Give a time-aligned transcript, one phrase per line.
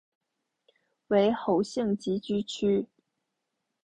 [1.09, 2.87] 为侯姓集居区。